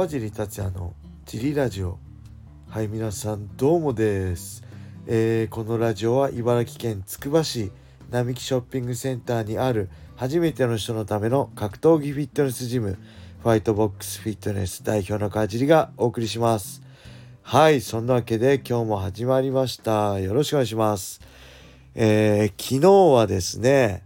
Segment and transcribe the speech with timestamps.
[0.00, 0.94] 川尻達也の
[1.26, 1.98] ジリラジオ。
[2.70, 4.64] はい皆さんどうもです、
[5.06, 7.70] えーこのラジオは茨城県つくば市
[8.08, 12.96] 並木ショッピングセンターにある初めての人のための格闘技フィットネスジム
[13.42, 16.80] ファイトボックスフィットネス代表の川尻がお送りします。
[17.42, 20.18] はいそんなわけで今日も始まりました。
[20.18, 21.20] よろしくお願いします。
[21.94, 24.02] えー昨日はですね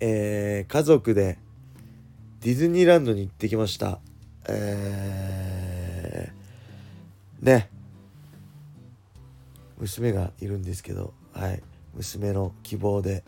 [0.00, 1.36] えー家族で
[2.40, 4.00] ディズニーランドに行ってきました。
[4.48, 7.70] えーね。
[9.78, 11.62] 娘がいるんですけど、はい。
[11.94, 13.24] 娘の希望で。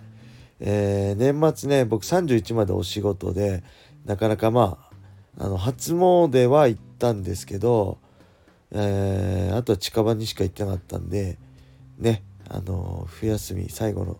[0.60, 3.62] えー年末ね、僕31までお仕事で、
[4.04, 4.78] なかなかま
[5.38, 7.98] あ、あの、初詣は行ったんですけど、
[8.70, 11.38] えーあとは近場にしか行ってなかったんで、
[11.98, 14.18] ね、あの、冬休み最後の、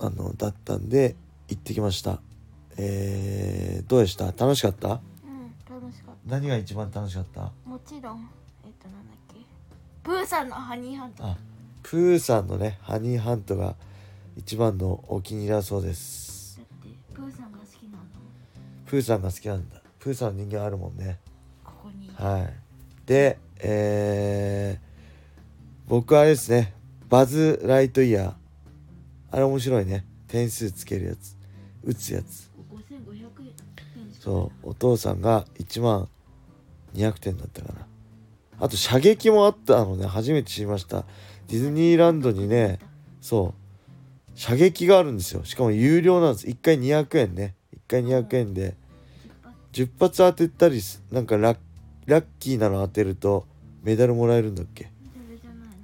[0.00, 1.16] あの、だったんで、
[1.48, 2.20] 行ってきました。
[2.76, 4.26] えーどうでした？
[4.26, 5.00] 楽しかった？
[6.28, 7.40] 何が一番楽しかった？
[7.40, 8.28] たもちろん
[8.64, 9.34] えっとなんだっけ。
[10.02, 11.24] プーさんのハニーハント。
[11.26, 11.36] あ
[11.82, 13.74] プーさんのねハニーハントが
[14.36, 16.58] 一番のお気に入りだそうです。
[16.58, 18.04] だってプーさんが好きなの。
[18.86, 19.82] プーさんが好きなんだ。
[19.98, 21.18] プーさんの人形あるもんね。
[21.64, 22.10] ここに。
[22.14, 22.54] はい。
[23.06, 26.74] でえー、僕はあれですね。
[27.08, 28.34] バズ・ライトイヤー。
[29.30, 30.04] あれ面白いね。
[30.28, 31.36] 点数つけるやつ。
[31.82, 32.50] 打つやつ。
[32.70, 34.12] 5500円。
[34.20, 34.68] そう。
[34.70, 36.08] お父さんが1万
[36.94, 37.86] 200点だったかな。
[38.60, 40.06] あと射撃もあったのね。
[40.06, 41.04] 初めて知りました。
[41.46, 42.78] ディズニーランドにね
[43.20, 44.32] そう。
[44.34, 45.44] 射撃があるんですよ。
[45.44, 46.46] しかも有料なんです。
[46.46, 47.54] 1回200円ね。
[47.74, 48.76] 1回200円で。
[49.72, 53.46] 10発当てたりすなんかラッキーなの当てると
[53.82, 54.90] メダルもらえるんだっけ？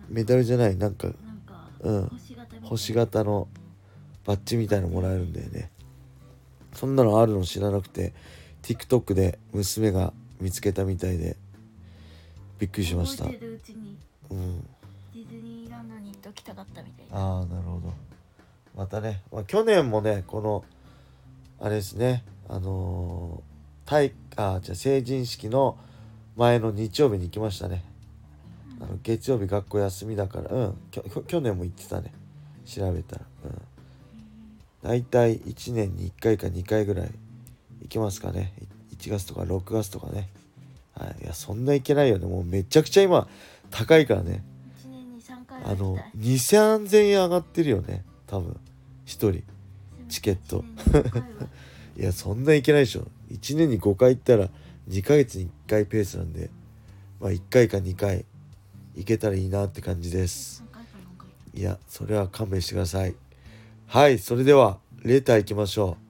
[0.09, 0.89] メダルじゃないな。
[0.89, 1.09] んか
[1.81, 2.11] うん。
[2.63, 3.47] 星型の
[4.25, 5.71] バッジみたいのもらえるんだよね。
[6.73, 8.15] そんなのあるの知らなくて
[8.63, 10.13] TikTok で娘が
[10.45, 11.37] 見つけたみたいで
[12.59, 13.25] びっくりしました。
[13.25, 13.97] 覚えてるうちに
[14.31, 14.61] うん。
[15.15, 17.19] ディズニーランドに行っときたかったみたいな。
[17.19, 17.95] ああなるほど。
[18.77, 20.63] またね、まあ、去年もねこの
[21.59, 25.79] あれですねあのー、体あじゃあ成人式の
[26.37, 27.83] 前の日曜日に行きましたね。
[28.83, 30.79] あの月曜日学校休みだからうん
[31.27, 32.13] 去年も行ってたね。
[32.67, 33.63] 調べたらうん。
[34.83, 37.11] 大体1年に1回か2回ぐらい
[37.81, 38.74] 行きますかねい
[39.05, 40.29] 1月とか6月とかね、
[40.95, 42.27] はい、いやそんな行けないよね。
[42.27, 43.29] もうめちゃくちゃ今
[43.71, 44.43] 高いからね。
[44.83, 46.79] 1年に3回はあの行きたい。
[46.79, 48.03] 2000円上がってるよね。
[48.27, 48.57] 多分。
[49.07, 49.43] 1人。
[50.09, 50.65] チケット。
[51.99, 52.01] い。
[52.03, 53.07] やそんな行けないでしょ。
[53.31, 54.49] 1年に5回行ったら
[54.89, 56.51] 2ヶ月に1回ペースなんで。
[57.21, 58.25] まあ1回か2回。
[58.97, 60.65] 行けたらいいなって感じです。
[61.53, 63.15] いやそれは勘弁してください。
[63.87, 64.19] はい。
[64.19, 66.04] それではレター行きましょう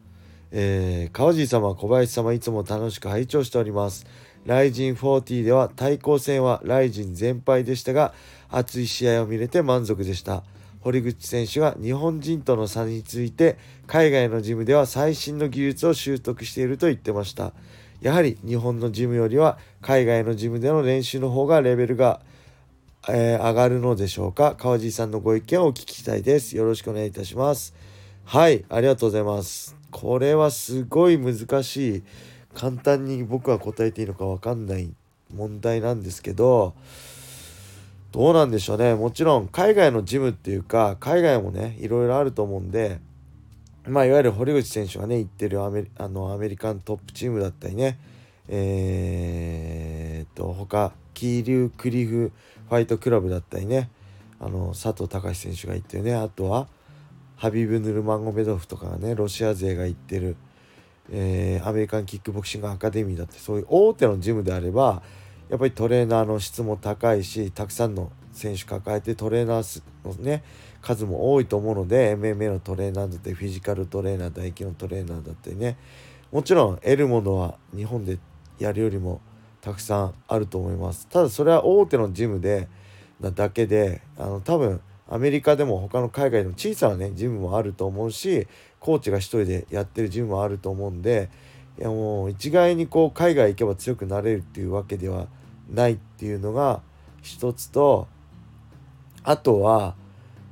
[0.56, 4.06] えー、川尻様小林様いつも楽しく拝聴しております。
[4.46, 8.14] ライジン40では対抗戦はライジン全敗でしたが
[8.50, 10.44] 熱い試合を見れて満足でした。
[10.80, 17.52] 堀口選手が日本人との差について海外のジムでは最新の技術を習得していると言ってました。
[18.00, 22.20] やはり日本のジムよりは海外のジムでの練習の方がレベルが
[23.08, 24.54] えー上がるのでしょうか。
[24.56, 26.56] 川地さんのご意見をお聞きしたいです。
[26.56, 27.74] よろしくお願いいたします。
[28.24, 29.83] はいありがとうございます。
[30.04, 32.02] これはすごい難しい。
[32.54, 34.92] 簡単に僕は答えていいのかわかんない
[35.34, 36.74] 問題なんですけど
[38.12, 38.94] どうなんでしょうね。
[38.94, 43.00] もちろん海外のジムっていうか海外もねいろいろあると思うんで
[43.88, 47.98] まあいわゆる堀口選手がね行ってるアメあの American Top Team だったりね
[48.48, 53.88] えー、っと他 Kill Cliff Fight Club だったりね
[54.38, 56.14] あの佐藤天選手が行ってるね。
[56.14, 56.68] あとは
[57.44, 60.34] ハビブ・ヌルマゴメドフとかがねロシア勢が行ってる、
[61.10, 65.02] えーアメリカンキックボクシングアカデミーだってそういう大手のジムであれば
[65.50, 70.42] やっぱりトレーナーの質も高いしたくさんの選手抱えてトレーナーのね
[70.80, 75.76] 数も多いと思うので MMA のトレーナーだったりフィジカルトレーナー唾液のトレーナーだったりね。
[76.32, 78.16] もちろん得るものは日本で
[78.58, 79.20] やるよりも
[79.60, 81.06] たくさんあると思います。
[81.08, 82.68] ただそれは大手のジムで
[83.20, 88.46] なだけであの多分アメリカでも他の海外の小さなねジムもあると思うし
[88.80, 91.30] コーチが一人でやってるジムもあると思うんで
[91.78, 95.26] いやもう一概にこう海外行けば強くなれるっていうわけでは
[95.70, 96.80] ないっていうのが
[97.22, 98.06] 一つと
[99.22, 99.94] あとは、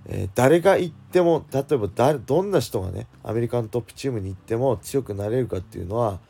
[0.06, 6.20] えー誰が行っても例えば誰どんな人がねアメリカントップチームに行っても強くなれるかっていうのは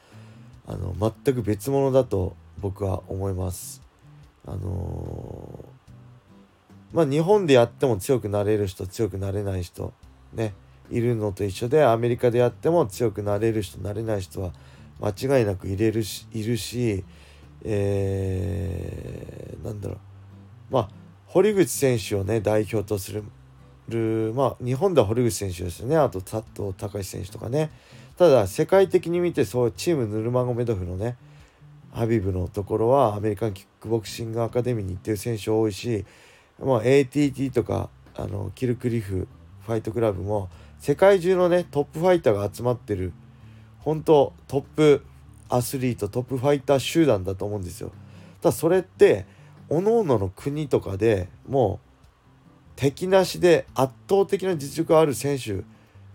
[0.67, 0.95] あの
[1.25, 3.81] 全く別物だと僕は思います。
[4.45, 5.32] あのー
[6.93, 9.93] まあ日本でやっても強くなれる人強くなれない人
[10.33, 10.55] ね
[10.91, 14.53] いるのと一緒でアメリカでやっても強くなれる人なれない人は
[15.01, 17.05] 間違いなく入れるしいるし、
[17.65, 19.99] えー、なんだろう。
[20.71, 20.89] まあ
[21.27, 23.25] 堀口選手をね代表とする
[24.35, 25.97] まあ日本では堀口選手ですよね。
[25.97, 27.71] あと佐藤隆選手とかね。
[28.17, 31.17] ただ世界的に見てそうチームヌルマゴメドフのね
[31.93, 36.05] ハビブのところはアメリカンキックボクシングアカデミーに行ってる選手多いし、
[36.65, 39.27] まあ、ATT とかあのキルクリフ
[39.67, 40.49] ファイトクラブも
[40.79, 43.13] 世界中のねトップファイターが集まってる
[43.81, 45.05] 本当トップ
[45.49, 47.93] アスリートトップファイター集団だと思うんですよ。
[48.41, 49.27] ただそれって
[49.69, 51.89] 各々の国とかでもう
[52.77, 55.63] 敵なしで圧倒的な実力ある選手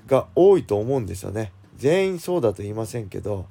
[0.07, 1.51] が多いと思うんですよね。
[1.77, 3.45] 全員そうだと言いませんけど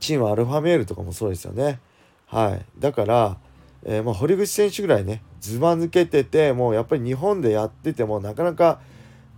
[0.00, 1.78] チームアルファメールとかもそうですよね。
[2.26, 3.38] はい、だから、
[3.84, 8.80] えー、まあ、堀口選手ぐらいねずば抜けててもうやっぱり日本でやっててもなかなか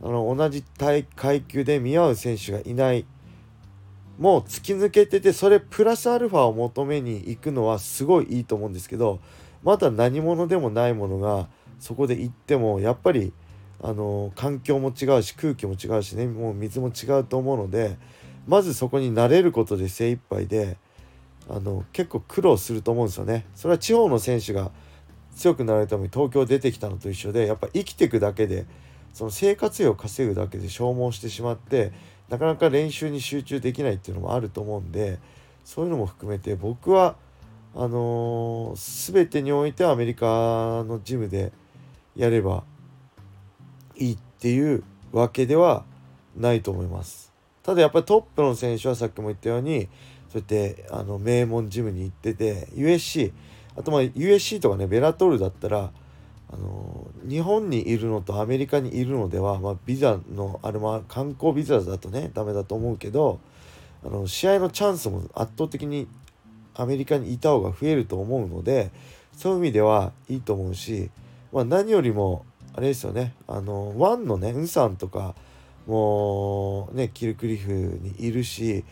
[0.03, 1.05] あの同じ階
[1.43, 3.05] 級で見合う選手がいない。
[4.19, 9.21] もう突き抜けててそれプラスアルファを求めに行くのはすごいいいと思うんですけど
[9.63, 11.49] まだ何者でもないものが
[11.79, 13.33] そこで行ってもやっぱり
[13.81, 17.97] あの環境も違うし空気も違うしねもう水も違うと思うので
[18.49, 20.79] まずそこに慣れることで精一杯で
[21.49, 23.47] あの結構苦労すると思うんですよね。
[23.55, 24.71] それは地方の選手が
[25.35, 28.67] 強くなるために東京出てきたのと一緒でやっぱ生きていくだけで
[29.13, 31.93] その生活費を稼ぐだけで消耗してしまって
[32.29, 35.19] なかなか練習に集中できないっていうのもあると思うんで
[35.65, 37.17] そういうのも含めて僕は
[37.75, 41.53] あのー、全てにおいてアメリカのジムで
[42.17, 42.65] やれば
[43.97, 45.85] いいっていうわけでは
[46.37, 47.33] ないと思います。
[47.63, 49.89] ただやっぱりトップの選手はさっきも言ったように
[50.33, 53.33] そうやってあの名門ジムに行ってて USC
[53.77, 55.91] あとまあ USC とかねベラトールだったら
[56.51, 63.39] あの日本にいるのとアメリカにいるのでは、まあ、ビザのあれも観光ビザだとねダメだと思うけど
[64.05, 66.09] あの試合のチャンスも圧倒的に
[66.75, 68.91] アメリカにいた方が増えると思うので
[69.37, 71.11] そういう意味ではいいと思うし、
[71.53, 75.35] まあ、何よりもあれですよねあのワンのねウサンとか
[75.87, 78.85] もうねキルクリフにいるし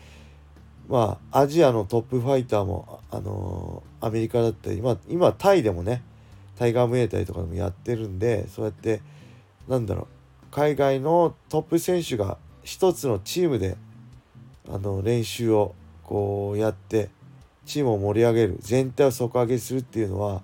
[0.87, 6.01] まあアジアのトップファイターもあのアメリカだったり、まあ、今タイでもね
[6.57, 9.01] タイガームエータイとかでもやってるんでそうやって
[9.67, 10.07] なんだろう
[10.51, 13.77] 海外のトップ選手が一つのチームで
[14.69, 17.09] あの練習をこうやって
[17.65, 20.41] チームを盛り上げる全体を底上げするっていうのは、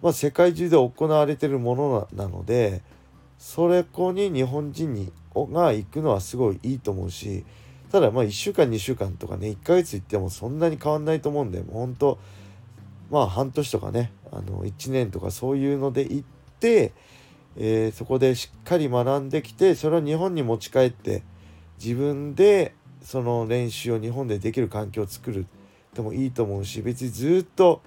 [0.00, 2.82] まあ、世界中で行われてるものなので
[3.38, 7.44] それこに日本人にが行くのはすごいいいと思うし
[7.94, 12.18] ただまあ1週間2週間とかね1ヶ月行ってもそんなに変わんないと思うんでもう本当
[13.08, 16.26] まあ半年とかねあの1年とかそういうので行っ
[16.58, 16.92] て、
[17.56, 21.22] えー、そこでしっかり学んできてそれを日本に持ち帰って
[21.80, 25.46] 自分でその練習を日本でできる環境を作る。
[25.94, 27.80] でもいいと思うし別にずっと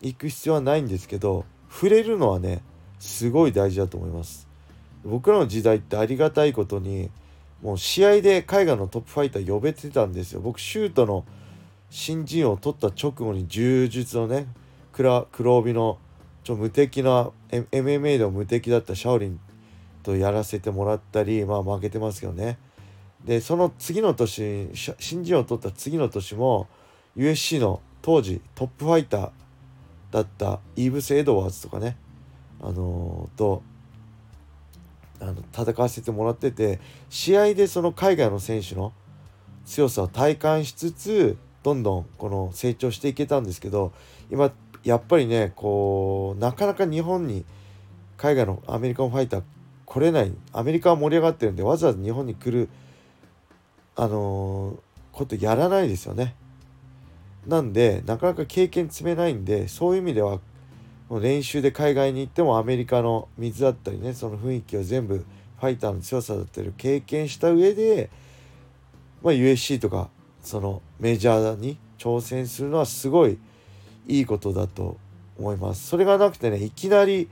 [0.00, 2.60] 行く必要はないんですけど触れるのはね
[2.98, 4.48] すごい大事だと思います。
[5.04, 7.08] 僕らの時代ってありがたいことに
[7.62, 10.40] もう試合で海外のトップファイター呼べてたんですよ。
[10.40, 11.24] 僕シュートの
[11.90, 14.46] 新人王を取った直後に柔術のね
[14.92, 15.98] 黒帯の
[16.42, 19.40] ちょ無敵な MMA でも無敵だったシャオリン
[20.02, 22.58] とやらせてもらったりまあ負けてますけどね。
[23.24, 26.66] でその次の年新人王を取った次の年も
[27.16, 29.30] USC の当時トップファイター
[30.10, 31.96] だったイーブス・エドワーズとかね
[32.60, 33.62] あのー、と
[35.22, 38.92] あの戦わせてもらってて試合でその海外の選手の
[39.64, 43.92] 強さを体感しつつどんどんこの成長していけたんですけど
[44.30, 44.50] 今
[44.82, 47.44] やっぱりねこうなかなか日本に
[48.16, 49.42] 海外のアメリカンファイター
[49.86, 52.68] 来れないアメリカは盛り上がってるんでわざわざ日本に来る
[53.94, 54.76] あのー、
[55.12, 56.34] ことやらないですよね。
[57.46, 60.40] なんでなかなか経験積めないんでそういう意味では
[61.20, 68.10] 練習で海外に行ってもアメリカの水だったりねその雰囲気を全部ファイターの強さだったり経験した上で、
[69.22, 70.08] まあ、USC とか
[70.42, 73.38] そのメジャーに挑戦するのはすごい
[74.08, 74.96] いいことだと
[75.38, 75.86] 思います。
[75.86, 77.28] それがなくてねいきなり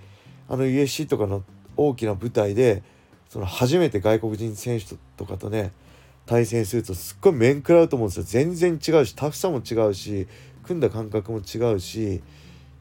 [0.49, 1.43] あの USC とかの
[1.77, 2.83] 大きな舞台で
[3.29, 5.73] その初めて外国人選手とかとね
[6.27, 10.29] 対戦するとすっごい面食らうと思うんですよ全然違うしタフさも違うし
[10.63, 12.23] 組んだ感覚も違うし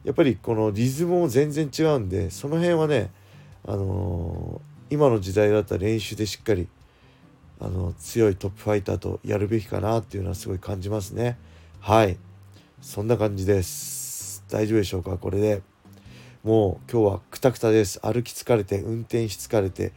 [0.04, 3.10] やっぱりこのリズムも全然違うんでその辺はね
[3.66, 6.68] あのー、今の時代だったら練習でしっかり
[7.60, 11.36] あの強いトップファイターとやるべきかなっていうのはすごい感じますね。
[11.80, 12.16] はい。
[12.80, 14.42] そんな感じです。
[14.48, 15.62] 大丈夫でしょうかこれで。
[16.42, 18.00] もう今日はクタクタです。
[18.00, 19.92] 歩き疲れて運転し疲れて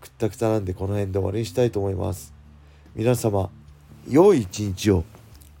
[0.00, 2.32] くったくたなんでこの辺で終わりにしたいと思います。
[2.94, 3.50] 皆様
[4.08, 5.04] 良い一日を。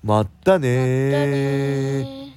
[0.02, 2.32] まったね